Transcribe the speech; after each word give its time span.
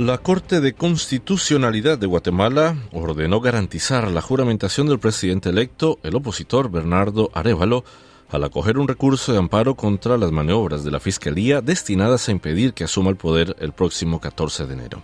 La 0.00 0.16
Corte 0.16 0.62
de 0.62 0.72
Constitucionalidad 0.72 1.98
de 1.98 2.06
Guatemala 2.06 2.74
ordenó 2.90 3.42
garantizar 3.42 4.10
la 4.10 4.22
juramentación 4.22 4.86
del 4.86 4.98
presidente 4.98 5.50
electo, 5.50 5.98
el 6.02 6.14
opositor 6.14 6.70
Bernardo 6.70 7.30
Arevalo, 7.34 7.84
al 8.30 8.44
acoger 8.44 8.78
un 8.78 8.88
recurso 8.88 9.32
de 9.32 9.38
amparo 9.38 9.74
contra 9.74 10.16
las 10.16 10.32
maniobras 10.32 10.84
de 10.84 10.90
la 10.90 11.00
Fiscalía 11.00 11.60
destinadas 11.60 12.26
a 12.26 12.32
impedir 12.32 12.72
que 12.72 12.84
asuma 12.84 13.10
el 13.10 13.16
poder 13.16 13.54
el 13.60 13.72
próximo 13.72 14.22
14 14.22 14.66
de 14.66 14.72
enero. 14.72 15.02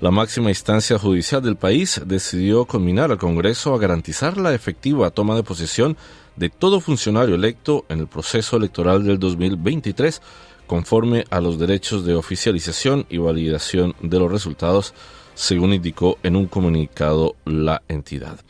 La 0.00 0.10
máxima 0.10 0.48
instancia 0.48 0.98
judicial 0.98 1.42
del 1.42 1.56
país 1.56 2.00
decidió 2.06 2.64
combinar 2.64 3.10
al 3.10 3.18
Congreso 3.18 3.74
a 3.74 3.78
garantizar 3.78 4.38
la 4.38 4.54
efectiva 4.54 5.10
toma 5.10 5.36
de 5.36 5.42
posesión 5.42 5.94
de 6.36 6.48
todo 6.48 6.80
funcionario 6.80 7.34
electo 7.34 7.84
en 7.90 8.00
el 8.00 8.06
proceso 8.06 8.56
electoral 8.56 9.04
del 9.04 9.18
2023 9.18 10.22
conforme 10.72 11.26
a 11.28 11.42
los 11.42 11.58
derechos 11.58 12.06
de 12.06 12.14
oficialización 12.14 13.04
y 13.10 13.18
validación 13.18 13.94
de 14.00 14.18
los 14.18 14.32
resultados, 14.32 14.94
según 15.34 15.74
indicó 15.74 16.16
en 16.22 16.34
un 16.34 16.46
comunicado 16.46 17.36
la 17.44 17.82
entidad. 17.88 18.40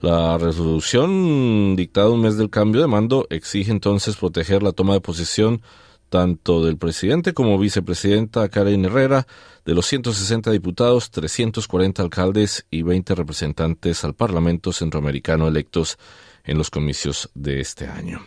La 0.00 0.38
resolución 0.38 1.74
dictada 1.74 2.10
un 2.10 2.20
mes 2.20 2.36
del 2.36 2.50
cambio 2.50 2.82
de 2.82 2.86
mando 2.86 3.26
exige 3.30 3.72
entonces 3.72 4.14
proteger 4.14 4.62
la 4.62 4.70
toma 4.70 4.94
de 4.94 5.00
posesión 5.00 5.60
tanto 6.08 6.64
del 6.64 6.76
presidente 6.76 7.34
como 7.34 7.58
vicepresidenta 7.58 8.48
Karen 8.48 8.84
Herrera, 8.84 9.26
de 9.64 9.74
los 9.74 9.86
160 9.86 10.52
diputados, 10.52 11.10
340 11.10 12.00
alcaldes 12.00 12.64
y 12.70 12.82
20 12.82 13.16
representantes 13.16 14.04
al 14.04 14.14
Parlamento 14.14 14.72
Centroamericano 14.72 15.48
electos 15.48 15.98
en 16.44 16.58
los 16.58 16.70
comicios 16.70 17.28
de 17.34 17.60
este 17.60 17.88
año. 17.88 18.22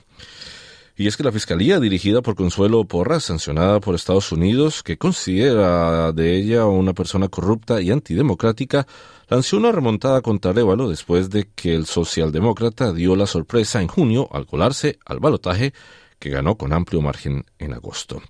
Y 0.98 1.08
es 1.08 1.18
que 1.18 1.24
la 1.24 1.34
Fiscalía, 1.34 1.82
dirigida 1.82 2.22
por 2.22 2.36
Consuelo 2.36 2.86
Porras, 2.86 3.26
sancionada 3.26 3.82
por 3.82 3.96
Estados 3.96 4.32
Unidos, 4.32 4.82
que 4.82 4.98
considera 4.98 6.14
de 6.14 6.38
ella 6.38 6.66
una 6.68 6.94
persona 6.94 7.28
corrupta 7.28 7.82
y 7.82 7.92
antidemocrática, 7.92 8.88
lanzó 9.28 9.58
una 9.58 9.74
remontada 9.74 10.22
contra 10.22 10.52
Arevalo 10.52 10.90
después 10.90 11.30
de 11.30 11.50
que 11.54 11.76
el 11.76 11.86
socialdemócrata 11.86 12.94
dio 12.94 13.18
la 13.18 13.28
sorpresa 13.28 13.82
en 13.82 13.90
junio 13.90 14.30
al 14.32 14.46
colarse 14.46 14.98
al 15.06 15.20
balotaje 15.20 15.74
que 16.18 16.30
ganó 16.30 16.56
con 16.56 16.72
amplio 16.72 17.02
margen 17.02 17.46
en 17.60 17.74
agosto. 17.74 18.22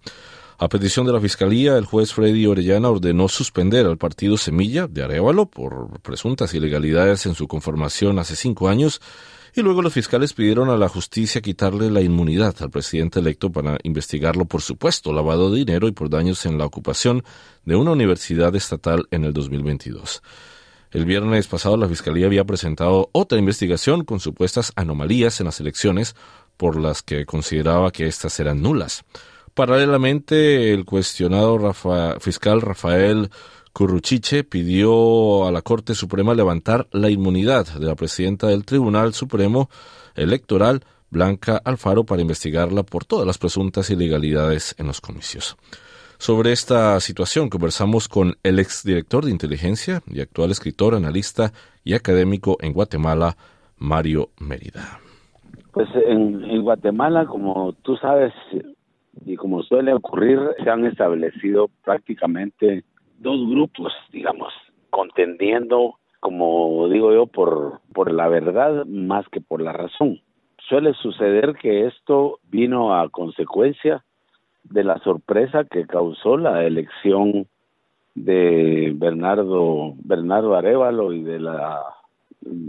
A 0.58 0.68
petición 0.68 1.06
de 1.06 1.14
la 1.14 1.22
Fiscalía, 1.22 1.78
el 1.78 1.86
juez 1.86 2.14
Freddy 2.14 2.48
Orellana 2.48 2.90
ordenó 2.90 3.28
suspender 3.28 3.86
al 3.86 3.98
partido 3.98 4.38
Semilla 4.38 4.88
de 4.88 5.04
Arevalo 5.04 5.46
por 5.46 6.00
presuntas 6.02 6.54
ilegalidades 6.56 7.28
en 7.28 7.36
su 7.36 7.48
conformación 7.48 8.18
hace 8.18 8.36
cinco 8.36 8.70
años 8.70 9.02
y 9.56 9.62
luego 9.62 9.82
los 9.82 9.94
fiscales 9.94 10.34
pidieron 10.34 10.70
a 10.70 10.76
la 10.76 10.90
justicia 10.90 11.42
quitarle 11.42 11.90
la 11.90 12.02
inmunidad 12.02 12.56
al 12.60 12.70
presidente 12.70 13.20
electo 13.20 13.52
para 13.52 13.78
investigarlo 13.84 14.46
por 14.46 14.62
supuesto 14.62 15.14
lavado 15.14 15.50
de 15.50 15.60
dinero 15.60 15.88
y 15.88 15.94
por 15.94 16.10
daños 16.10 16.46
en 16.46 16.58
la 16.58 16.66
ocupación 16.66 17.24
de 17.64 17.78
una 17.78 17.92
universidad 17.92 18.54
estatal 18.56 19.08
en 19.12 19.24
el 19.24 19.32
2022. 19.32 20.22
El 20.92 21.06
viernes 21.06 21.48
pasado 21.48 21.78
la 21.78 21.88
Fiscalía 21.88 22.26
había 22.26 22.44
presentado 22.44 23.10
otra 23.14 23.40
investigación 23.40 24.04
con 24.04 24.20
supuestas 24.20 24.74
anomalías 24.76 25.40
en 25.40 25.46
las 25.46 25.62
elecciones 25.62 26.16
por 26.58 26.80
las 26.80 27.02
que 27.02 27.26
consideraba 27.26 27.92
que 27.92 28.08
éstas 28.08 28.40
eran 28.42 28.62
nulas. 28.62 29.04
Paralelamente, 29.54 30.74
el 30.74 30.84
cuestionado 30.84 31.74
fiscal 32.20 32.62
Rafael 32.62 33.30
Curruchiche 33.76 34.46
pidió 34.46 35.46
a 35.46 35.52
la 35.52 35.62
Corte 35.62 35.96
Suprema 35.96 36.34
levantar 36.34 36.88
la 36.94 37.10
inmunidad 37.10 37.66
de 37.78 37.86
la 37.86 37.96
presidenta 37.96 38.48
del 38.48 38.64
Tribunal 38.64 39.12
Supremo 39.12 39.68
Electoral, 40.16 40.80
Blanca 41.12 41.60
Alfaro, 41.62 42.06
para 42.06 42.22
investigarla 42.22 42.84
por 42.84 43.04
todas 43.04 43.28
las 43.28 43.38
presuntas 43.38 43.90
ilegalidades 43.90 44.78
en 44.80 44.88
los 44.88 45.02
comicios. 45.02 45.58
Sobre 46.18 46.54
esta 46.54 46.98
situación 47.02 47.50
conversamos 47.50 48.08
con 48.08 48.36
el 48.44 48.60
exdirector 48.60 49.26
de 49.26 49.32
inteligencia 49.32 50.00
y 50.08 50.22
actual 50.22 50.52
escritor, 50.52 50.96
analista 50.96 51.52
y 51.84 51.96
académico 51.96 52.56
en 52.62 52.72
Guatemala, 52.72 53.36
Mario 53.78 54.30
Mérida. 54.40 55.02
Pues 55.74 55.90
en, 56.08 56.46
en 56.46 56.62
Guatemala, 56.62 57.26
como 57.26 57.74
tú 57.82 57.98
sabes 57.98 58.32
y 59.26 59.36
como 59.36 59.64
suele 59.64 59.94
ocurrir, 59.94 60.40
se 60.64 60.70
han 60.70 60.86
establecido 60.86 61.70
prácticamente 61.84 62.86
dos 63.20 63.50
grupos, 63.50 63.94
digamos, 64.12 64.54
contendiendo, 64.90 65.96
como 66.20 66.88
digo 66.90 67.14
yo, 67.14 67.28
por, 67.28 67.82
por 67.94 68.12
la 68.12 68.28
verdad 68.28 68.86
más 68.86 69.28
que 69.30 69.42
por 69.42 69.62
la 69.62 69.74
razón. 69.74 70.22
Suele 70.68 70.94
suceder 70.94 71.56
que 71.62 71.86
esto 71.86 72.40
vino 72.50 72.96
a 72.96 73.10
consecuencia 73.10 74.04
de 74.64 74.84
la 74.84 74.98
sorpresa 75.00 75.64
que 75.64 75.86
causó 75.86 76.38
la 76.38 76.64
elección 76.66 77.48
de 78.16 78.94
Bernardo 78.96 79.94
Bernardo 79.98 80.56
Arevalo 80.56 81.14
y 81.14 81.22
de 81.22 81.40
la 81.40 81.82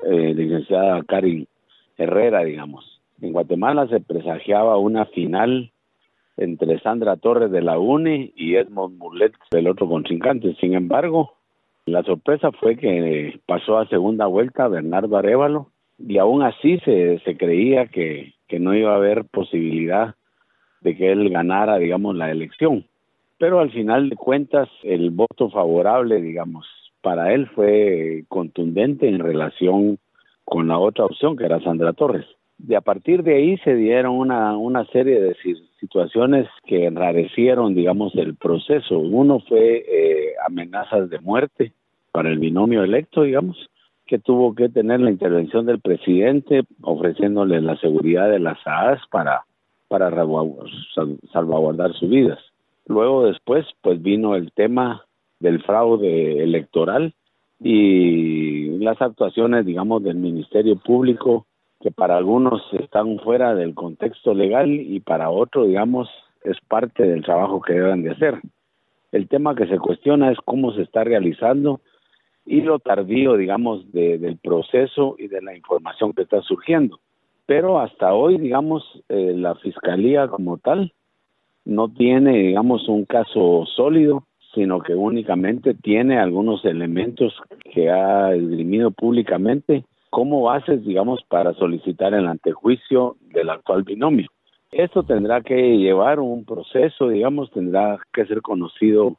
eh, 0.04 0.34
licenciada 0.34 1.02
Karin 1.04 1.46
Herrera, 1.96 2.44
digamos. 2.44 3.00
En 3.22 3.32
Guatemala 3.32 3.86
se 3.88 4.00
presagiaba 4.00 4.76
una 4.76 5.06
final 5.06 5.70
entre 6.36 6.78
Sandra 6.80 7.16
Torres 7.16 7.50
de 7.50 7.62
la 7.62 7.78
UNE 7.78 8.32
y 8.36 8.56
Edmond 8.56 8.98
Mulet 8.98 9.32
del 9.50 9.68
otro 9.68 9.88
contrincante. 9.88 10.54
Sin 10.60 10.74
embargo, 10.74 11.34
la 11.86 12.02
sorpresa 12.02 12.52
fue 12.52 12.76
que 12.76 13.40
pasó 13.46 13.78
a 13.78 13.88
segunda 13.88 14.26
vuelta 14.26 14.68
Bernardo 14.68 15.16
Arevalo 15.16 15.70
y 15.98 16.18
aún 16.18 16.42
así 16.42 16.78
se, 16.80 17.20
se 17.20 17.36
creía 17.36 17.86
que, 17.86 18.34
que 18.48 18.58
no 18.58 18.74
iba 18.74 18.92
a 18.92 18.96
haber 18.96 19.24
posibilidad 19.24 20.14
de 20.82 20.96
que 20.96 21.10
él 21.10 21.30
ganara, 21.30 21.78
digamos, 21.78 22.14
la 22.16 22.30
elección. 22.30 22.84
Pero 23.38 23.60
al 23.60 23.70
final 23.70 24.10
de 24.10 24.16
cuentas, 24.16 24.68
el 24.82 25.10
voto 25.10 25.50
favorable, 25.50 26.20
digamos, 26.20 26.66
para 27.00 27.32
él 27.32 27.46
fue 27.48 28.24
contundente 28.28 29.08
en 29.08 29.18
relación 29.18 29.98
con 30.44 30.68
la 30.68 30.78
otra 30.78 31.04
opción, 31.04 31.36
que 31.36 31.44
era 31.44 31.60
Sandra 31.60 31.92
Torres 31.92 32.26
de 32.58 32.76
a 32.76 32.80
partir 32.80 33.22
de 33.22 33.36
ahí 33.36 33.58
se 33.58 33.74
dieron 33.74 34.16
una, 34.16 34.56
una 34.56 34.84
serie 34.86 35.20
de 35.20 35.34
situaciones 35.80 36.48
que 36.64 36.86
enrarecieron, 36.86 37.74
digamos, 37.74 38.14
el 38.16 38.34
proceso. 38.34 38.98
Uno 38.98 39.40
fue 39.40 39.84
eh, 39.88 40.34
amenazas 40.46 41.10
de 41.10 41.20
muerte 41.20 41.72
para 42.12 42.30
el 42.30 42.38
binomio 42.38 42.82
electo, 42.82 43.22
digamos, 43.22 43.70
que 44.06 44.18
tuvo 44.18 44.54
que 44.54 44.68
tener 44.68 45.00
la 45.00 45.10
intervención 45.10 45.66
del 45.66 45.80
presidente 45.80 46.62
ofreciéndole 46.80 47.60
la 47.60 47.76
seguridad 47.76 48.30
de 48.30 48.38
las 48.38 48.58
AAS 48.66 49.00
para, 49.10 49.44
para 49.88 50.10
salvaguardar 51.32 51.92
sus 51.94 52.08
vidas. 52.08 52.38
Luego 52.86 53.26
después, 53.26 53.66
pues 53.82 54.00
vino 54.00 54.36
el 54.36 54.52
tema 54.52 55.04
del 55.40 55.62
fraude 55.62 56.42
electoral 56.42 57.14
y 57.60 58.78
las 58.78 59.00
actuaciones, 59.02 59.66
digamos, 59.66 60.02
del 60.02 60.16
Ministerio 60.16 60.76
Público 60.76 61.46
que 61.80 61.90
para 61.90 62.16
algunos 62.16 62.62
están 62.72 63.18
fuera 63.18 63.54
del 63.54 63.74
contexto 63.74 64.34
legal 64.34 64.70
y 64.70 65.00
para 65.00 65.30
otros, 65.30 65.68
digamos, 65.68 66.08
es 66.42 66.56
parte 66.68 67.02
del 67.04 67.24
trabajo 67.24 67.60
que 67.60 67.74
deben 67.74 68.02
de 68.02 68.12
hacer. 68.12 68.40
El 69.12 69.28
tema 69.28 69.54
que 69.54 69.66
se 69.66 69.78
cuestiona 69.78 70.30
es 70.30 70.38
cómo 70.44 70.72
se 70.72 70.82
está 70.82 71.04
realizando 71.04 71.80
y 72.44 72.60
lo 72.60 72.78
tardío, 72.78 73.36
digamos, 73.36 73.90
del 73.92 74.38
proceso 74.38 75.16
y 75.18 75.28
de 75.28 75.42
la 75.42 75.56
información 75.56 76.12
que 76.12 76.22
está 76.22 76.40
surgiendo. 76.42 77.00
Pero 77.44 77.80
hasta 77.80 78.14
hoy, 78.14 78.38
digamos, 78.38 79.02
eh, 79.08 79.34
la 79.36 79.54
fiscalía 79.56 80.28
como 80.28 80.58
tal 80.58 80.92
no 81.64 81.88
tiene, 81.88 82.38
digamos, 82.38 82.88
un 82.88 83.04
caso 83.04 83.64
sólido, 83.66 84.24
sino 84.54 84.80
que 84.80 84.94
únicamente 84.94 85.74
tiene 85.74 86.18
algunos 86.18 86.64
elementos 86.64 87.34
que 87.72 87.90
ha 87.90 88.34
esgrimido 88.34 88.90
públicamente 88.90 89.84
como 90.16 90.40
bases, 90.40 90.82
digamos, 90.82 91.22
para 91.28 91.52
solicitar 91.52 92.14
el 92.14 92.26
antejuicio 92.26 93.16
del 93.34 93.50
actual 93.50 93.82
binomio. 93.82 94.28
Esto 94.72 95.02
tendrá 95.02 95.42
que 95.42 95.76
llevar 95.76 96.20
un 96.20 96.46
proceso, 96.46 97.10
digamos, 97.10 97.50
tendrá 97.50 97.98
que 98.14 98.24
ser 98.24 98.40
conocido 98.40 99.18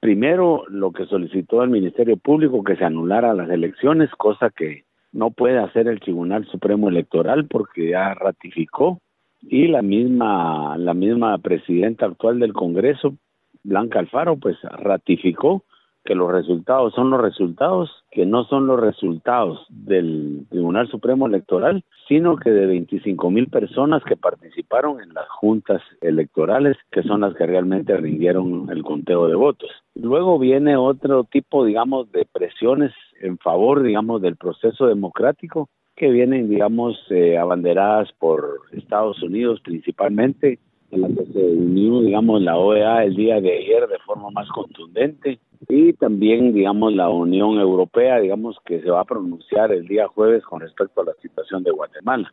primero 0.00 0.64
lo 0.68 0.90
que 0.90 1.06
solicitó 1.06 1.62
el 1.62 1.70
Ministerio 1.70 2.16
Público 2.16 2.64
que 2.64 2.74
se 2.74 2.84
anulara 2.84 3.34
las 3.34 3.50
elecciones, 3.50 4.10
cosa 4.18 4.50
que 4.50 4.82
no 5.12 5.30
puede 5.30 5.60
hacer 5.60 5.86
el 5.86 6.00
Tribunal 6.00 6.44
Supremo 6.46 6.88
Electoral 6.88 7.46
porque 7.46 7.90
ya 7.90 8.12
ratificó 8.12 8.98
y 9.42 9.68
la 9.68 9.80
misma 9.80 10.76
la 10.76 10.92
misma 10.92 11.38
presidenta 11.38 12.06
actual 12.06 12.40
del 12.40 12.52
Congreso, 12.52 13.14
Blanca 13.62 14.00
Alfaro, 14.00 14.36
pues 14.38 14.56
ratificó 14.62 15.62
que 16.04 16.14
los 16.14 16.30
resultados 16.30 16.92
son 16.94 17.10
los 17.10 17.20
resultados, 17.20 17.90
que 18.10 18.26
no 18.26 18.44
son 18.44 18.66
los 18.66 18.80
resultados 18.80 19.64
del 19.68 20.46
Tribunal 20.50 20.88
Supremo 20.88 21.26
Electoral, 21.26 21.84
sino 22.08 22.36
que 22.36 22.50
de 22.50 22.66
25 22.66 23.30
mil 23.30 23.48
personas 23.48 24.02
que 24.04 24.16
participaron 24.16 25.00
en 25.00 25.14
las 25.14 25.28
juntas 25.28 25.80
electorales, 26.00 26.76
que 26.90 27.02
son 27.02 27.20
las 27.20 27.34
que 27.34 27.46
realmente 27.46 27.96
rindieron 27.96 28.68
el 28.70 28.82
conteo 28.82 29.28
de 29.28 29.36
votos. 29.36 29.70
Luego 29.94 30.38
viene 30.38 30.76
otro 30.76 31.24
tipo, 31.24 31.64
digamos, 31.64 32.10
de 32.10 32.26
presiones 32.30 32.92
en 33.20 33.38
favor, 33.38 33.82
digamos, 33.82 34.20
del 34.20 34.36
proceso 34.36 34.86
democrático, 34.86 35.68
que 35.94 36.10
vienen, 36.10 36.48
digamos, 36.48 36.98
eh, 37.10 37.38
abanderadas 37.38 38.10
por 38.18 38.62
Estados 38.72 39.22
Unidos 39.22 39.60
principalmente, 39.62 40.58
en 40.90 41.02
la 41.02 41.08
que 41.08 41.24
se 41.32 41.38
unió, 41.38 42.00
digamos, 42.00 42.42
la 42.42 42.58
OEA 42.58 43.04
el 43.04 43.14
día 43.14 43.40
de 43.40 43.56
ayer 43.56 43.86
de 43.86 43.98
forma 44.00 44.30
más 44.30 44.48
contundente 44.48 45.38
y 45.68 45.92
también, 45.94 46.52
digamos, 46.52 46.92
la 46.94 47.08
Unión 47.08 47.58
Europea, 47.58 48.18
digamos, 48.18 48.56
que 48.64 48.80
se 48.80 48.90
va 48.90 49.00
a 49.00 49.04
pronunciar 49.04 49.72
el 49.72 49.86
día 49.86 50.08
jueves 50.08 50.42
con 50.44 50.60
respecto 50.60 51.00
a 51.00 51.04
la 51.04 51.14
situación 51.22 51.62
de 51.62 51.70
Guatemala. 51.70 52.32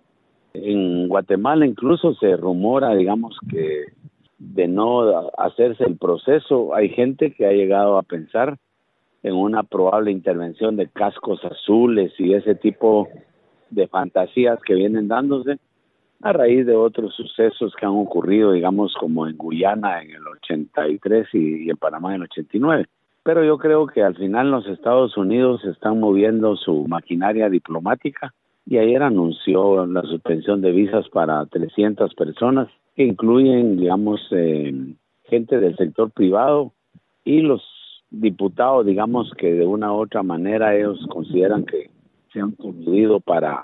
En 0.54 1.08
Guatemala 1.08 1.66
incluso 1.66 2.16
se 2.16 2.36
rumora, 2.36 2.96
digamos, 2.96 3.38
que 3.50 3.86
de 4.40 4.68
no 4.68 5.30
hacerse 5.38 5.84
el 5.84 5.98
proceso, 5.98 6.74
hay 6.74 6.90
gente 6.90 7.34
que 7.34 7.46
ha 7.46 7.52
llegado 7.52 7.98
a 7.98 8.04
pensar 8.04 8.58
en 9.22 9.36
una 9.36 9.64
probable 9.64 10.12
intervención 10.12 10.78
de 10.78 10.88
cascos 10.88 11.44
azules 11.44 12.14
y 12.18 12.34
ese 12.34 12.56
tipo 12.56 13.10
de 13.70 13.88
fantasías 13.88 14.60
que 14.66 14.76
vienen 14.76 15.10
dándose 15.10 15.60
a 16.22 16.34
raíz 16.34 16.66
de 16.66 16.76
otros 16.76 17.14
sucesos 17.16 17.74
que 17.78 17.86
han 17.86 17.96
ocurrido, 17.96 18.54
digamos, 18.54 18.94
como 19.00 19.28
en 19.28 19.38
Guyana 19.38 20.02
en 20.02 20.12
el 20.12 20.28
83 20.28 21.28
y, 21.34 21.66
y 21.66 21.70
en 21.70 21.78
Panamá 21.78 22.10
en 22.10 22.22
el 22.22 22.24
89. 22.24 22.86
Pero 23.30 23.44
yo 23.44 23.60
creo 23.60 23.86
que 23.86 24.02
al 24.02 24.16
final 24.16 24.50
los 24.50 24.66
Estados 24.66 25.16
Unidos 25.16 25.64
están 25.64 26.00
moviendo 26.00 26.56
su 26.56 26.88
maquinaria 26.88 27.48
diplomática 27.48 28.34
y 28.66 28.80
ayer 28.80 29.04
anunció 29.04 29.86
la 29.86 30.02
suspensión 30.02 30.62
de 30.62 30.72
visas 30.72 31.08
para 31.10 31.46
300 31.46 32.16
personas 32.16 32.70
que 32.96 33.04
incluyen, 33.04 33.78
digamos, 33.78 34.20
eh, 34.32 34.74
gente 35.26 35.60
del 35.60 35.78
sector 35.78 36.10
privado 36.10 36.74
y 37.24 37.42
los 37.42 37.62
diputados, 38.10 38.84
digamos, 38.88 39.32
que 39.38 39.54
de 39.54 39.68
una 39.68 39.94
u 39.94 39.98
otra 39.98 40.24
manera 40.24 40.76
ellos 40.76 40.98
consideran 41.12 41.66
que 41.66 41.92
se 42.34 42.40
han 42.40 42.54
coludido 42.54 43.20
para 43.20 43.62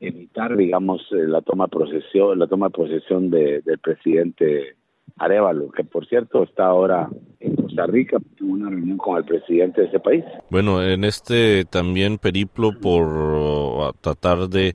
evitar, 0.00 0.56
digamos, 0.56 1.00
eh, 1.12 1.28
la 1.28 1.42
toma 1.42 1.68
posesión, 1.68 2.40
la 2.40 2.48
toma 2.48 2.70
de 2.70 2.72
posesión 2.72 3.30
de, 3.30 3.60
del 3.60 3.78
presidente 3.78 4.74
Arevalo, 5.18 5.70
que 5.70 5.84
por 5.84 6.06
cierto 6.06 6.42
está 6.42 6.66
ahora 6.66 7.08
en 7.40 7.56
Costa 7.56 7.86
Rica 7.86 8.18
en 8.40 8.50
una 8.50 8.70
reunión 8.70 8.98
con 8.98 9.16
el 9.16 9.24
presidente 9.24 9.82
de 9.82 9.86
ese 9.88 10.00
país. 10.00 10.24
Bueno, 10.50 10.82
en 10.82 11.04
este 11.04 11.64
también 11.64 12.18
periplo 12.18 12.72
por 12.80 13.06
uh, 13.06 13.92
tratar 14.00 14.48
de 14.48 14.74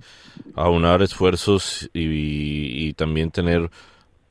aunar 0.55 1.01
esfuerzos 1.01 1.89
y 1.93 2.93
también 2.93 3.31
tener 3.31 3.69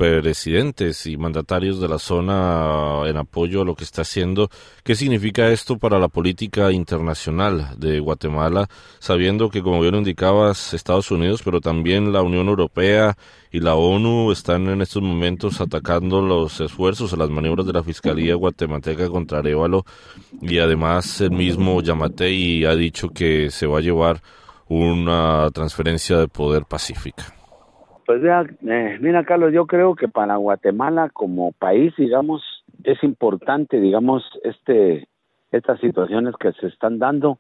presidentes 0.01 1.05
y 1.05 1.19
mandatarios 1.19 1.79
de 1.79 1.87
la 1.87 1.99
zona 1.99 3.03
en 3.07 3.19
apoyo 3.19 3.61
a 3.61 3.65
lo 3.67 3.75
que 3.75 3.85
está 3.85 4.01
haciendo. 4.01 4.49
¿Qué 4.83 4.95
significa 4.95 5.51
esto 5.51 5.77
para 5.77 5.99
la 5.99 6.09
política 6.09 6.73
internacional 6.73 7.75
de 7.77 8.01
Guatemala, 8.01 8.71
sabiendo 8.99 9.51
que, 9.51 9.61
como 9.61 9.83
bien 9.83 9.97
indicabas, 9.97 10.73
Estados 10.73 11.11
Unidos, 11.11 11.43
pero 11.45 11.61
también 11.61 12.15
la 12.15 12.23
Unión 12.23 12.49
Europea 12.49 13.15
y 13.53 13.61
la 13.61 13.75
ONU 13.75 14.33
están 14.33 14.71
en 14.71 14.81
estos 14.81 15.03
momentos 15.03 15.61
atacando 15.61 16.23
los 16.23 16.63
esfuerzos 16.63 17.13
las 17.19 17.29
maniobras 17.29 17.67
de 17.67 17.75
la 17.75 17.83
Fiscalía 17.83 18.37
guatemalteca 18.37 19.11
contra 19.11 19.41
Arevalo 19.41 19.85
y 20.41 20.61
además 20.61 21.21
el 21.21 21.33
mismo 21.33 21.83
Yamatei 21.83 22.65
ha 22.65 22.75
dicho 22.75 23.11
que 23.11 23.51
se 23.51 23.67
va 23.67 23.79
a 23.79 23.83
llevar 23.83 24.23
una 24.67 25.51
transferencia 25.53 26.17
de 26.17 26.29
poder 26.29 26.65
pacífica? 26.65 27.40
Pues 28.11 28.23
vea, 28.23 28.45
eh, 28.67 28.99
mira 29.01 29.23
Carlos, 29.23 29.53
yo 29.53 29.69
creo 29.69 29.95
que 29.95 30.09
para 30.09 30.35
Guatemala 30.35 31.11
como 31.11 31.53
país, 31.53 31.95
digamos, 31.97 32.43
es 32.83 33.01
importante, 33.05 33.81
digamos, 33.81 34.25
este, 34.43 35.07
estas 35.53 35.79
situaciones 35.79 36.35
que 36.35 36.51
se 36.55 36.67
están 36.67 36.99
dando, 36.99 37.39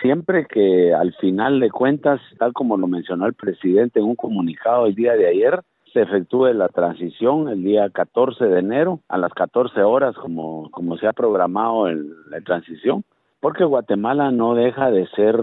siempre 0.00 0.46
que 0.46 0.94
al 0.94 1.12
final 1.16 1.60
de 1.60 1.70
cuentas, 1.70 2.22
tal 2.38 2.54
como 2.54 2.78
lo 2.78 2.86
mencionó 2.86 3.26
el 3.26 3.34
presidente 3.34 4.00
en 4.00 4.06
un 4.06 4.16
comunicado 4.16 4.86
el 4.86 4.94
día 4.94 5.12
de 5.12 5.28
ayer, 5.28 5.60
se 5.92 6.00
efectúe 6.00 6.54
la 6.54 6.68
transición 6.68 7.50
el 7.50 7.62
día 7.62 7.90
14 7.90 8.46
de 8.46 8.60
enero 8.60 9.00
a 9.08 9.18
las 9.18 9.34
14 9.34 9.82
horas 9.82 10.16
como, 10.16 10.70
como 10.70 10.96
se 10.96 11.06
ha 11.06 11.12
programado 11.12 11.88
el, 11.88 12.14
la 12.30 12.40
transición 12.40 13.04
porque 13.42 13.64
Guatemala 13.64 14.30
no 14.30 14.54
deja 14.54 14.92
de 14.92 15.04
ser 15.08 15.36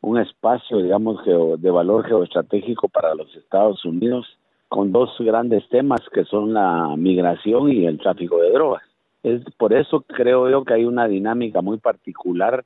un, 0.00 0.16
espacio, 0.16 0.78
digamos, 0.78 1.18
de 1.24 1.70
valor 1.72 2.06
geoestratégico 2.06 2.88
para 2.88 3.16
los 3.16 3.34
Estados 3.34 3.84
Unidos, 3.84 4.38
con 4.68 4.92
dos 4.92 5.10
grandes 5.18 5.68
temas 5.68 6.00
que 6.14 6.24
son 6.24 6.54
la 6.54 6.94
migración 6.96 7.72
y 7.72 7.84
el 7.84 7.98
tráfico 7.98 8.40
de 8.40 8.52
drogas. 8.52 8.84
Es 9.24 9.42
por 9.58 9.72
eso 9.72 10.04
creo 10.06 10.48
yo 10.48 10.64
que 10.64 10.74
hay 10.74 10.84
una 10.84 11.08
dinámica 11.08 11.62
muy 11.62 11.78
particular 11.78 12.64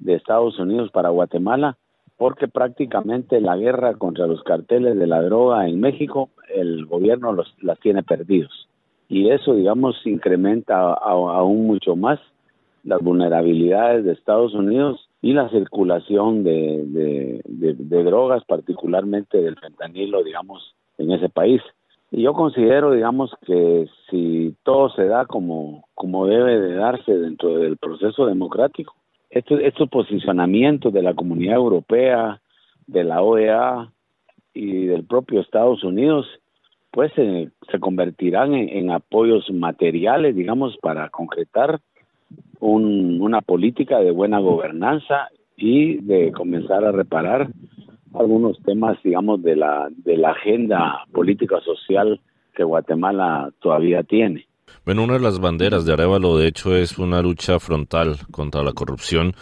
de 0.00 0.14
Estados 0.14 0.58
Unidos 0.58 0.90
para 0.90 1.10
Guatemala, 1.10 1.76
porque 2.16 2.48
prácticamente 2.48 3.40
la 3.40 3.56
guerra 3.56 3.94
contra 3.94 4.26
los 4.26 4.42
carteles 4.42 4.98
de 4.98 5.06
la 5.06 5.22
droga 5.22 5.68
en 5.68 5.78
México, 5.80 6.28
el 6.52 6.86
gobierno 6.86 7.32
los, 7.32 7.54
las 7.62 7.78
tiene 7.78 8.02
perdidos. 8.02 8.68
Y 9.08 9.30
eso, 9.30 9.54
digamos, 9.54 9.94
incrementa 10.04 10.92
aún 10.92 11.68
mucho 11.68 11.94
más 11.94 12.18
las 12.84 13.00
vulnerabilidades 13.00 14.04
de 14.04 14.12
Estados 14.12 14.54
Unidos 14.54 15.08
y 15.20 15.32
la 15.32 15.48
circulación 15.50 16.42
de, 16.42 17.40
drogas, 18.04 18.44
particularmente 18.44 19.40
del 19.40 19.56
fentanilo, 19.56 20.22
digamos, 20.24 20.74
en 20.98 21.12
ese 21.12 21.28
país. 21.28 21.62
Y 22.10 22.22
yo 22.22 22.34
considero, 22.34 22.92
digamos, 22.92 23.30
que 23.46 23.88
si 24.10 24.54
todo 24.64 24.90
se 24.90 25.06
da 25.06 25.26
como, 25.26 25.84
como 25.94 26.26
debe 26.26 26.60
de 26.60 26.74
darse 26.74 27.16
dentro 27.16 27.58
del 27.58 27.76
proceso 27.76 28.26
democrático, 28.26 28.94
estos, 29.30 29.60
estos 29.60 29.88
posicionamientos 29.88 30.92
de 30.92 31.02
la 31.02 31.14
comunidad 31.14 31.56
europea, 31.56 32.40
de 32.86 33.04
la 33.04 33.22
OEA 33.22 33.90
y 34.52 34.86
del 34.86 35.04
propio 35.04 35.40
Estados 35.40 35.84
Unidos, 35.84 36.26
pues 36.90 37.10
se, 37.14 37.50
se 37.70 37.78
convertirán 37.78 38.52
en 38.54 38.90
apoyos 38.90 39.50
materiales, 39.50 40.36
digamos, 40.36 40.76
para 40.82 41.08
concretar 41.08 41.80
una 42.60 43.40
política 43.40 43.98
de 43.98 44.10
buena 44.10 44.38
gobernanza 44.38 45.28
y 45.56 45.96
de 45.96 46.32
comenzar 46.32 46.84
a 46.84 46.92
reparar 46.92 47.48
algunos 48.14 48.60
temas, 48.62 48.98
digamos, 49.02 49.42
de 49.42 49.56
la, 49.56 49.88
de 49.90 50.16
la 50.16 50.30
agenda 50.30 51.04
política 51.12 51.60
social 51.60 52.20
que 52.54 52.64
Guatemala 52.64 53.50
todavía 53.60 54.02
tiene. 54.02 54.46
Bueno, 54.84 55.04
una 55.04 55.14
de 55.14 55.20
las 55.20 55.38
banderas 55.38 55.84
de 55.84 55.92
Arevalo, 55.92 56.36
de 56.36 56.48
hecho, 56.48 56.76
es 56.76 56.98
una 56.98 57.22
lucha 57.22 57.58
frontal 57.58 58.16
contra 58.30 58.62
la 58.62 58.72
corrupción 58.72 59.34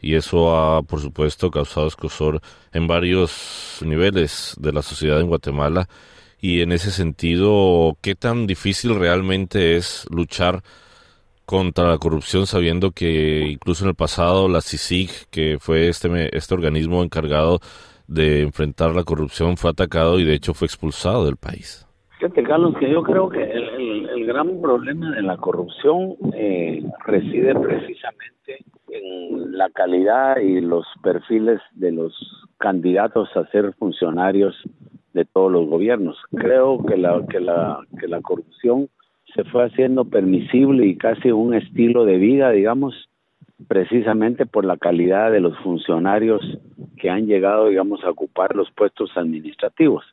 y 0.00 0.14
eso 0.14 0.56
ha, 0.56 0.82
por 0.82 1.00
supuesto, 1.00 1.50
causado 1.50 1.86
escosor 1.86 2.40
en 2.72 2.86
varios 2.86 3.80
niveles 3.84 4.56
de 4.58 4.72
la 4.72 4.82
sociedad 4.82 5.20
en 5.20 5.28
Guatemala. 5.28 5.88
Y 6.40 6.62
en 6.62 6.72
ese 6.72 6.90
sentido, 6.90 7.96
¿qué 8.00 8.14
tan 8.14 8.46
difícil 8.46 8.98
realmente 8.98 9.76
es 9.76 10.06
luchar 10.10 10.62
contra 11.50 11.88
la 11.88 11.98
corrupción, 11.98 12.46
sabiendo 12.46 12.92
que 12.92 13.40
incluso 13.40 13.82
en 13.84 13.88
el 13.88 13.96
pasado 13.96 14.48
la 14.48 14.60
CICIG, 14.60 15.28
que 15.32 15.58
fue 15.58 15.88
este, 15.88 16.08
este 16.36 16.54
organismo 16.54 17.02
encargado 17.02 17.58
de 18.06 18.42
enfrentar 18.42 18.94
la 18.94 19.02
corrupción, 19.02 19.56
fue 19.56 19.70
atacado 19.70 20.20
y 20.20 20.24
de 20.24 20.34
hecho 20.34 20.54
fue 20.54 20.66
expulsado 20.66 21.24
del 21.24 21.36
país. 21.36 21.84
Fíjate, 22.20 22.44
Carlos, 22.44 22.76
que 22.78 22.88
yo 22.88 23.02
creo 23.02 23.28
que 23.28 23.42
el, 23.42 24.08
el, 24.10 24.26
gran 24.26 24.60
problema 24.60 25.10
de 25.10 25.22
la 25.22 25.38
corrupción 25.38 26.14
eh, 26.34 26.84
reside 27.04 27.52
precisamente 27.56 28.64
en 28.92 29.58
la 29.58 29.70
calidad 29.70 30.36
y 30.36 30.60
los 30.60 30.86
perfiles 31.02 31.60
de 31.72 31.90
los 31.90 32.12
candidatos 32.58 33.28
a 33.34 33.44
ser 33.50 33.74
funcionarios 33.74 34.54
de 35.14 35.24
todos 35.24 35.50
los 35.50 35.66
gobiernos. 35.66 36.16
Creo 36.30 36.84
que 36.84 36.96
la, 36.96 37.26
que 37.26 37.40
la, 37.40 37.80
que 37.98 38.06
la 38.06 38.20
corrupción 38.20 38.88
se 39.34 39.44
fue 39.44 39.64
haciendo 39.64 40.04
permisible 40.04 40.86
y 40.86 40.96
casi 40.96 41.30
un 41.30 41.54
estilo 41.54 42.04
de 42.04 42.18
vida, 42.18 42.50
digamos, 42.50 43.08
precisamente 43.68 44.46
por 44.46 44.64
la 44.64 44.76
calidad 44.76 45.30
de 45.30 45.40
los 45.40 45.56
funcionarios 45.58 46.40
que 46.96 47.10
han 47.10 47.26
llegado, 47.26 47.68
digamos, 47.68 48.02
a 48.04 48.10
ocupar 48.10 48.54
los 48.54 48.70
puestos 48.72 49.10
administrativos. 49.16 50.04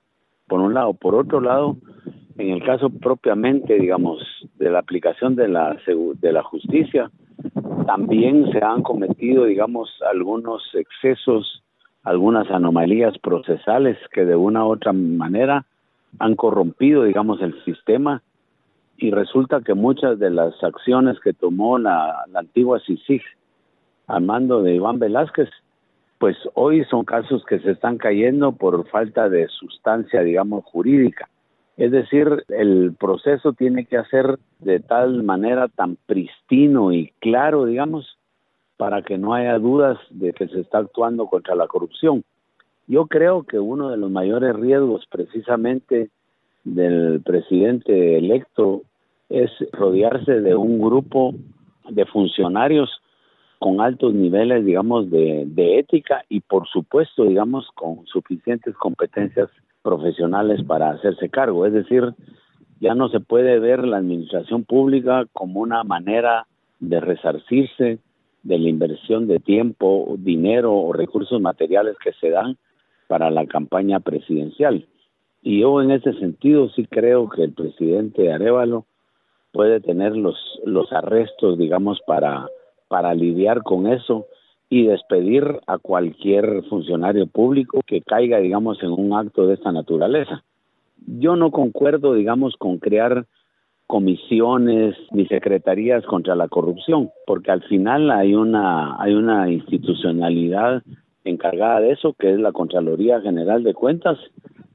Por 0.47 0.59
un 0.59 0.73
lado, 0.73 0.93
por 0.93 1.15
otro 1.15 1.41
lado, 1.41 1.77
en 2.37 2.49
el 2.49 2.63
caso 2.63 2.89
propiamente, 2.89 3.79
digamos, 3.79 4.21
de 4.59 4.69
la 4.69 4.79
aplicación 4.79 5.35
de 5.35 5.47
la 5.47 5.77
de 5.85 6.31
la 6.31 6.43
justicia, 6.43 7.11
también 7.85 8.51
se 8.51 8.63
han 8.63 8.83
cometido, 8.83 9.45
digamos, 9.45 9.89
algunos 10.09 10.63
excesos, 10.73 11.63
algunas 12.03 12.49
anomalías 12.51 13.17
procesales 13.17 13.97
que 14.11 14.25
de 14.25 14.35
una 14.35 14.65
u 14.65 14.69
otra 14.69 14.93
manera 14.93 15.65
han 16.19 16.35
corrompido, 16.35 17.03
digamos, 17.03 17.41
el 17.41 17.53
sistema 17.63 18.21
y 18.97 19.11
resulta 19.11 19.61
que 19.61 19.75
muchas 19.75 20.17
de 20.19 20.31
las 20.31 20.61
acciones 20.63 21.19
que 21.19 21.33
tomó 21.33 21.77
la, 21.77 22.25
antigua 22.33 22.79
CICIG 22.85 23.21
al 24.07 24.23
mando 24.23 24.63
de 24.63 24.75
Iván 24.75 24.99
Velázquez, 24.99 25.49
pues 26.17 26.35
hoy 26.55 26.83
son 26.85 27.05
casos 27.05 27.45
que 27.45 27.59
se 27.59 27.71
están 27.71 27.97
cayendo 27.97 28.53
por 28.53 28.87
falta 28.89 29.29
de 29.29 29.47
sustancia, 29.49 30.21
digamos, 30.21 30.65
jurídica. 30.65 31.29
Es 31.75 31.91
decir, 31.91 32.43
el 32.47 32.95
proceso 32.99 33.53
tiene 33.53 33.85
que 33.85 33.97
hacer 33.97 34.39
de 34.59 34.79
tal 34.79 35.21
manera 35.23 35.67
tan 35.67 35.95
pristino 36.07 36.91
y 36.91 37.13
claro, 37.19 37.65
digamos, 37.65 38.17
para 38.77 39.03
que 39.03 39.19
no 39.19 39.35
haya 39.35 39.59
dudas 39.59 39.99
de 40.09 40.33
que 40.33 40.47
se 40.47 40.61
está 40.61 40.79
actuando 40.79 41.27
contra 41.27 41.53
la 41.53 41.67
corrupción. 41.67 42.23
Yo 42.87 43.05
creo 43.05 43.43
que 43.43 43.59
uno 43.59 43.89
de 43.89 43.97
los 43.97 44.09
mayores 44.09 44.55
riesgos 44.55 45.05
precisamente 45.11 46.09
del 46.73 47.21
presidente 47.21 48.17
electo 48.17 48.83
es 49.29 49.49
rodearse 49.71 50.41
de 50.41 50.55
un 50.55 50.79
grupo 50.79 51.33
de 51.89 52.05
funcionarios 52.05 52.89
con 53.59 53.81
altos 53.81 54.13
niveles, 54.13 54.65
digamos, 54.65 55.09
de, 55.09 55.45
de 55.47 55.79
ética 55.79 56.23
y, 56.29 56.41
por 56.41 56.67
supuesto, 56.67 57.23
digamos, 57.23 57.67
con 57.73 58.05
suficientes 58.05 58.75
competencias 58.75 59.49
profesionales 59.81 60.61
para 60.63 60.91
hacerse 60.91 61.29
cargo. 61.29 61.65
Es 61.65 61.73
decir, 61.73 62.13
ya 62.79 62.93
no 62.93 63.09
se 63.09 63.19
puede 63.19 63.59
ver 63.59 63.87
la 63.87 63.97
administración 63.97 64.63
pública 64.63 65.25
como 65.33 65.61
una 65.61 65.83
manera 65.83 66.45
de 66.79 66.99
resarcirse 66.99 67.99
de 68.43 68.59
la 68.59 68.69
inversión 68.69 69.27
de 69.27 69.39
tiempo, 69.39 70.15
dinero 70.19 70.73
o 70.73 70.93
recursos 70.93 71.41
materiales 71.41 71.95
que 72.03 72.13
se 72.13 72.29
dan 72.29 72.57
para 73.07 73.31
la 73.31 73.45
campaña 73.45 73.99
presidencial. 73.99 74.85
Y 75.47 75.61
yo 75.61 75.81
en 75.81 75.91
ese 75.91 76.11
sentido 76.15 76.67
sí 76.71 76.85
creo 76.87 77.29
que 77.29 77.41
el 77.41 77.53
presidente 77.53 78.33
Arevalo 78.33 78.85
puede 79.53 79.79
tener 79.79 80.17
los, 80.17 80.35
los 80.65 80.91
arrestos, 80.91 81.57
digamos, 81.57 82.01
para, 82.05 82.49
para 82.89 83.13
lidiar 83.13 83.63
con 83.63 83.87
eso 83.87 84.25
y 84.69 84.87
despedir 84.87 85.61
a 85.65 85.77
cualquier 85.77 86.63
funcionario 86.65 87.27
público 87.27 87.79
que 87.87 88.01
caiga, 88.01 88.39
digamos, 88.39 88.83
en 88.83 88.91
un 88.91 89.13
acto 89.13 89.47
de 89.47 89.53
esta 89.53 89.71
naturaleza. 89.71 90.43
Yo 91.05 91.37
no 91.37 91.49
concuerdo, 91.51 92.13
digamos, 92.13 92.57
con 92.57 92.77
crear 92.79 93.25
comisiones 93.85 94.97
ni 95.11 95.27
secretarías 95.27 96.03
contra 96.07 96.35
la 96.35 96.49
corrupción, 96.49 97.09
porque 97.25 97.51
al 97.51 97.63
final 97.63 98.11
hay 98.11 98.35
una 98.35 99.01
hay 99.01 99.13
una 99.13 99.49
institucionalidad 99.49 100.83
encargada 101.23 101.79
de 101.79 101.91
eso, 101.91 102.13
que 102.19 102.33
es 102.33 102.37
la 102.37 102.51
Contraloría 102.51 103.21
General 103.21 103.63
de 103.63 103.73
Cuentas 103.73 104.19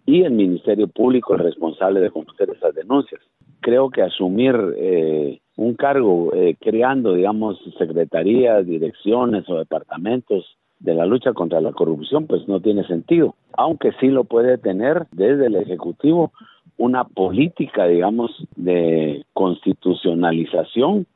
y 0.07 0.23
el 0.23 0.33
Ministerio 0.33 0.89
Público 0.89 1.35
el 1.35 1.41
responsable 1.41 2.01
de 2.01 2.11
conocer 2.11 2.51
esas 2.51 2.75
denuncias. 2.75 3.21
Creo 3.61 3.91
que 3.91 4.03
asumir 4.03 4.57
eh, 4.77 5.41
un 5.57 5.75
cargo 5.75 6.33
eh, 6.35 6.57
creando, 6.61 7.15
digamos, 7.15 7.59
secretarías, 7.79 8.67
direcciones 8.67 9.49
o 9.49 9.59
departamentos 9.59 10.57
de 10.81 10.95
la 10.95 11.07
lucha 11.07 11.33
contra 11.33 11.61
la 11.61 11.73
corrupción, 11.73 12.27
pues 12.27 12.49
no 12.49 12.61
tiene 12.61 12.85
sentido, 12.87 13.37
aunque 13.53 13.93
sí 14.01 14.09
lo 14.09 14.25
puede 14.25 14.59
tener 14.59 15.07
desde 15.13 15.47
el 15.47 15.55
Ejecutivo 15.55 16.33
una 16.77 17.05
política, 17.05 17.87
digamos, 17.87 18.31
de 18.57 19.25
constitucionalización 19.33 21.07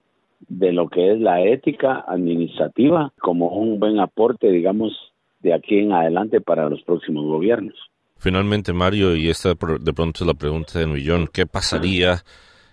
de 0.49 0.73
lo 0.73 0.88
que 0.88 1.12
es 1.12 1.21
la 1.21 1.43
ética 1.43 2.05
administrativa 2.07 3.12
como 3.21 3.49
un 3.49 3.81
buen 3.81 3.99
aporte, 3.99 4.50
digamos, 4.50 4.93
de 5.40 5.55
aquí 5.55 5.78
en 5.78 5.93
adelante 5.93 6.40
para 6.40 6.69
los 6.69 6.83
próximos 6.83 7.25
gobiernos. 7.25 7.75
Finalmente, 8.18 8.73
Mario, 8.73 9.14
y 9.14 9.28
esta 9.28 9.50
de 9.50 9.92
pronto 9.92 10.25
es 10.25 10.26
la 10.26 10.35
pregunta 10.35 10.78
de 10.78 10.87
millón, 10.87 11.28
¿qué 11.32 11.46
pasaría 11.46 12.23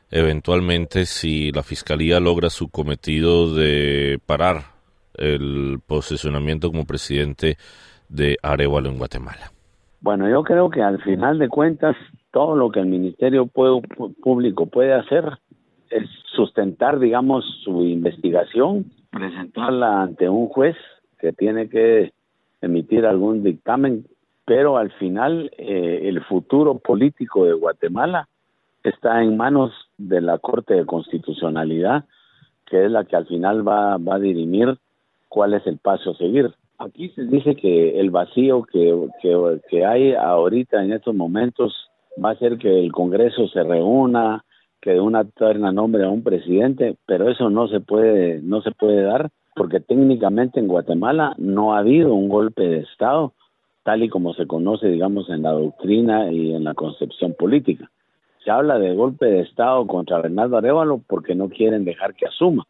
eventualmente 0.10 1.06
si 1.06 1.52
la 1.52 1.64
Fiscalía 1.64 2.20
logra 2.20 2.50
su 2.50 2.70
cometido 2.70 3.54
de 3.54 4.20
parar 4.26 4.64
el 5.16 5.80
posicionamiento 5.86 6.72
como 6.72 6.86
presidente 6.86 7.58
de 8.10 8.38
Arevalo 8.42 8.90
en 8.90 8.98
Guatemala? 8.98 9.52
Bueno, 10.02 10.30
yo 10.30 10.44
creo 10.44 10.70
que 10.70 10.82
al 10.82 11.02
final 11.02 11.40
de 11.40 11.50
cuentas, 11.50 11.96
todo 12.32 12.56
lo 12.56 12.72
que 12.72 12.80
el 12.80 12.88
Ministerio 12.88 13.48
Público 13.48 14.66
puede 14.66 14.94
hacer 14.94 15.26
es 15.90 16.10
sustentar, 16.36 17.00
digamos, 17.00 17.46
su 17.64 17.84
investigación, 17.84 18.92
presentarla 19.12 20.02
ante 20.02 20.28
un 20.28 20.48
juez 20.48 20.76
que 21.20 21.32
tiene 21.32 21.70
que 21.70 22.12
emitir 22.62 23.06
algún 23.06 23.44
dictamen, 23.44 24.06
pero 24.46 24.78
al 24.78 24.92
final 24.94 25.52
eh, 25.58 26.02
el 26.04 26.24
futuro 26.24 26.80
político 26.80 27.46
de 27.46 27.54
Guatemala 27.54 28.28
está 28.84 29.24
en 29.24 29.38
manos 29.38 29.72
de 29.98 30.22
la 30.22 30.38
Corte 30.38 30.74
de 30.74 30.86
Constitucionalidad, 30.86 32.06
que 32.66 32.86
es 32.86 32.92
la 32.92 33.06
que 33.06 33.16
al 33.16 33.28
final 33.28 33.68
va, 33.68 33.98
va 33.98 34.16
a 34.16 34.20
dirimir 34.20 34.78
cuál 35.30 35.54
es 35.54 35.66
el 35.66 35.78
paso 35.78 36.12
a 36.12 36.16
seguir. 36.16 36.54
Aquí 36.78 37.10
se 37.10 37.24
dice 37.24 37.56
que 37.56 38.00
el 38.00 38.12
vacío 38.12 38.64
que, 38.64 39.86
hay 39.86 40.14
ahorita 40.14 40.84
en 40.84 40.92
estos 40.92 41.16
momentos 41.16 41.90
va 42.24 42.32
a 42.32 42.36
ser 42.36 42.58
que 42.58 42.80
el 42.80 42.92
Congreso 42.92 43.48
se 43.48 43.64
reúna, 43.64 44.44
que 44.82 44.92
de 44.92 45.00
una 45.00 45.24
terna 45.24 45.72
nombre 45.72 46.04
a 46.04 46.10
un 46.10 46.24
presidente, 46.24 46.98
pero 47.06 47.30
eso 47.30 47.50
no 47.50 47.68
se 47.68 47.80
puede, 47.80 48.42
no 48.42 48.62
se 48.62 48.72
puede 48.72 49.02
dar 49.04 49.30
porque 49.56 49.80
técnicamente 49.80 50.60
en 50.60 50.68
Guatemala 50.68 51.36
no 51.38 51.74
ha 51.74 51.80
habido 51.80 52.14
un 52.14 52.28
golpe 52.28 52.64
de 52.64 52.80
Estado 52.80 53.34
tal 53.84 54.04
y 54.04 54.10
como 54.10 54.34
se 54.34 54.48
conoce, 54.48 54.88
digamos, 54.88 55.30
en 55.30 55.44
la 55.44 55.52
doctrina 55.52 56.32
y 56.32 56.54
en 56.54 56.64
la 56.64 56.74
concepción 56.74 57.34
política. 57.34 57.92
Se 58.44 58.52
habla 58.52 58.80
de 58.80 58.96
golpe 58.96 59.26
de 59.26 59.42
Estado 59.42 59.86
contra 59.88 60.22
Bernardo 60.22 60.58
Arevalo 60.58 61.02
porque 61.08 61.36
no 61.36 61.50
quieren 61.50 61.86
dejar 61.86 62.16
que 62.16 62.26
asuma, 62.26 62.66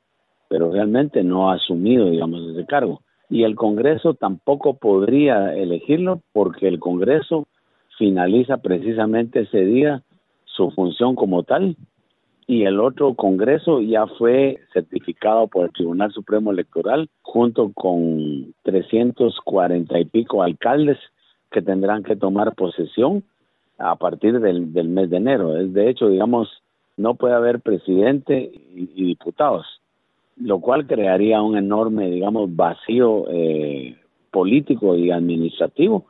pero 0.50 0.72
realmente 0.72 1.24
no 1.24 1.50
ha 1.50 1.56
asumido, 1.56 2.10
digamos, 2.10 2.42
ese 2.50 2.66
cargo. 2.66 3.02
Y 3.30 3.44
el 3.44 3.56
Congreso 3.56 4.14
tampoco 4.14 4.78
podría 4.78 5.56
elegirlo 5.56 6.22
porque 6.34 6.68
el 6.68 6.80
Congreso 6.80 7.48
finaliza 7.98 8.58
precisamente 8.58 9.42
ese 9.42 9.66
día 9.66 10.04
su 10.46 10.70
función 10.72 11.16
como 11.16 11.44
tal 11.44 11.76
y 12.48 12.64
el 12.64 12.80
otro 12.80 13.14
Congreso 13.14 13.82
ya 13.82 14.06
fue 14.06 14.60
certificado 14.74 15.48
por 15.48 15.66
el 15.66 15.72
Tribunal 15.72 16.12
Supremo 16.12 16.52
Electoral 16.52 17.10
junto 17.22 17.72
con 17.74 18.54
340 18.64 20.00
y 20.00 20.06
pico 20.06 20.44
alcaldes 20.44 20.98
que 21.52 21.62
tendrán 21.62 22.04
que 22.04 22.16
tomar 22.16 22.56
posesión 22.56 23.24
a 23.78 23.96
partir 23.96 24.40
del, 24.40 24.68
mes 24.68 25.10
de 25.10 25.18
enero. 25.18 25.54
De 25.54 25.90
hecho, 25.90 26.10
digamos, 26.10 26.50
no 26.98 27.16
puede 27.16 27.34
haber 27.34 27.62
presidente 27.62 28.52
y, 28.76 29.06
diputados, 29.06 29.66
lo 30.38 30.60
cual 30.60 30.86
crearía 30.86 31.42
un 31.42 31.58
enorme, 31.58 32.10
digamos, 32.10 32.56
vacío 32.56 33.26
eh, 33.30 33.96
político 34.32 34.96
y 34.96 35.12
administrativo 35.12 36.06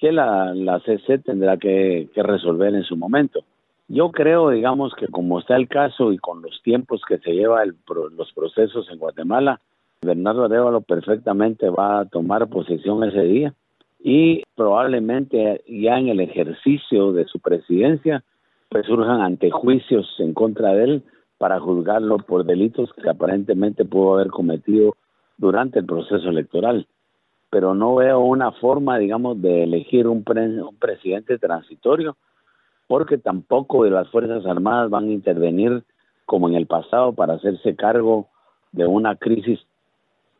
que 0.00 0.12
la, 0.12 0.54
la 0.54 0.78
CC 0.80 1.18
tendrá 1.18 1.56
que 1.56 2.08
resolver 2.14 2.74
en 2.74 2.84
su 2.84 2.96
momento. 2.96 3.40
Yo 3.88 4.10
creo, 4.10 4.50
digamos, 4.50 4.94
que 4.94 5.08
como 5.08 5.40
está 5.40 5.56
el 5.56 5.66
caso 5.66 6.12
y 6.12 6.18
con 6.18 6.42
los 6.42 6.62
tiempos 6.62 7.00
que 7.08 7.18
se 7.18 7.32
lleva 7.32 7.62
el, 7.62 7.74
los 8.16 8.32
procesos 8.34 8.86
en 8.90 8.98
Guatemala, 8.98 9.60
Bernardo 10.02 10.44
Arevalo 10.44 10.82
perfectamente 10.82 11.70
va 11.70 12.00
a 12.00 12.04
tomar 12.04 12.48
posesión 12.48 13.02
ese 13.02 13.22
día 13.22 13.54
y 13.98 14.42
probablemente 14.54 15.64
ya 15.66 15.98
en 15.98 16.08
el 16.08 16.20
ejercicio 16.20 17.12
de 17.12 17.24
su 17.24 17.40
presidencia 17.40 18.22
pues 18.68 18.86
surjan 18.86 19.22
antejuicios 19.22 20.06
en 20.18 20.34
contra 20.34 20.74
de 20.74 20.84
él 20.84 21.02
para 21.38 21.58
juzgarlo 21.58 22.18
por 22.18 22.44
delitos 22.44 22.92
que 22.92 23.08
aparentemente 23.08 23.86
pudo 23.86 24.14
haber 24.14 24.28
cometido 24.28 24.94
durante 25.38 25.78
el 25.78 25.86
proceso 25.86 26.28
electoral. 26.28 26.86
Pero 27.50 27.74
no 27.74 27.94
veo 27.94 28.20
una 28.20 28.52
forma, 28.52 28.98
digamos, 28.98 29.40
de 29.40 29.64
elegir 29.64 30.06
un, 30.06 30.22
un 30.26 30.76
presidente 30.76 31.38
transitorio 31.38 32.16
porque 32.88 33.18
tampoco 33.18 33.84
de 33.84 33.90
las 33.90 34.08
Fuerzas 34.08 34.44
Armadas 34.46 34.90
van 34.90 35.04
a 35.04 35.12
intervenir 35.12 35.84
como 36.26 36.48
en 36.48 36.56
el 36.56 36.66
pasado 36.66 37.12
para 37.12 37.34
hacerse 37.34 37.76
cargo 37.76 38.26
de 38.72 38.84
una 38.86 39.14
crisis 39.16 39.60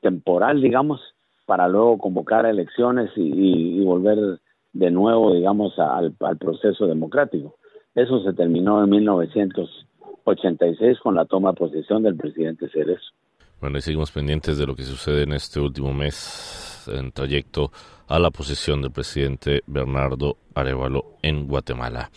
temporal, 0.01 0.61
digamos, 0.61 1.01
para 1.47 1.69
luego 1.69 1.99
convocar 1.99 2.47
elecciones 2.47 3.13
y, 3.17 3.81
volver 3.85 4.41
de 4.73 4.91
nuevo, 4.91 5.33
digamos, 5.35 5.79
al, 5.79 6.17
proceso 6.39 6.87
democrático. 6.87 7.55
Eso 7.95 8.21
se 8.23 8.33
terminó 8.33 8.83
en 8.85 8.91
1986 8.91 10.99
con 11.01 11.15
la 11.15 11.25
toma 11.25 11.53
de 11.53 11.57
posesión 11.57 12.03
del 12.03 12.17
presidente 12.17 12.69
Cerezo. 12.69 13.13
Bueno, 13.61 13.79
y 13.79 13.81
seguimos 13.81 14.13
pendientes 14.13 14.59
de 14.59 14.67
lo 14.67 14.75
que 14.75 14.83
sucede 14.83 15.23
en 15.23 15.33
este 15.33 15.59
último 15.59 15.95
mes 15.95 16.78
en 16.91 17.13
trayecto 17.13 17.71
a 18.09 18.19
la 18.19 18.31
posesión 18.31 18.83
del 18.83 18.91
presidente 18.91 19.63
Bernardo 19.67 20.37
Arevalo 20.55 21.17
en 21.23 21.47
Guatemala. 21.47 22.11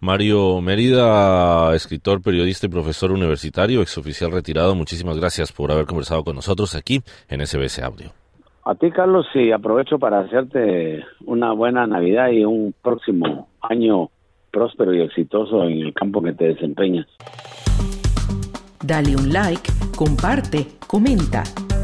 Mario 0.00 0.60
Mérida, 0.60 1.74
escritor, 1.74 2.22
periodista 2.22 2.66
y 2.66 2.70
profesor 2.70 3.10
universitario, 3.10 3.82
exoficial 3.82 4.30
retirado, 4.30 4.74
muchísimas 4.76 5.18
gracias 5.18 5.50
por 5.50 5.72
haber 5.72 5.86
conversado 5.86 6.22
con 6.22 6.36
nosotros 6.36 6.76
aquí 6.76 7.00
en 7.28 7.44
SBS 7.44 7.80
Audio. 7.80 8.12
A 8.64 8.74
ti, 8.74 8.90
Carlos, 8.90 9.26
y 9.34 9.50
aprovecho 9.50 9.98
para 9.98 10.20
hacerte 10.20 11.02
una 11.24 11.52
buena 11.52 11.86
Navidad 11.86 12.30
y 12.30 12.44
un 12.44 12.74
próximo 12.82 13.48
año 13.60 14.10
próspero 14.52 14.94
y 14.94 15.00
exitoso 15.00 15.64
en 15.64 15.80
el 15.80 15.94
campo 15.94 16.22
que 16.22 16.32
te 16.32 16.48
desempeñas. 16.48 17.06
Dale 18.84 19.16
un 19.16 19.32
like, 19.32 19.70
comparte, 19.96 20.66
comenta. 20.86 21.42